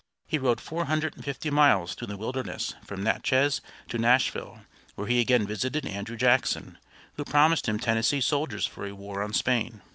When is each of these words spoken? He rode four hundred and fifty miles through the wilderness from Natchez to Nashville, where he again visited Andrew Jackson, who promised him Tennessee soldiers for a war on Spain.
He 0.25 0.39
rode 0.39 0.59
four 0.59 0.85
hundred 0.85 1.15
and 1.15 1.23
fifty 1.23 1.51
miles 1.51 1.93
through 1.93 2.07
the 2.07 2.17
wilderness 2.17 2.73
from 2.83 3.03
Natchez 3.03 3.61
to 3.89 3.99
Nashville, 3.99 4.61
where 4.95 5.05
he 5.05 5.19
again 5.19 5.45
visited 5.45 5.85
Andrew 5.85 6.17
Jackson, 6.17 6.79
who 7.17 7.23
promised 7.23 7.69
him 7.69 7.77
Tennessee 7.77 8.19
soldiers 8.19 8.65
for 8.65 8.87
a 8.87 8.93
war 8.95 9.21
on 9.21 9.31
Spain. 9.33 9.83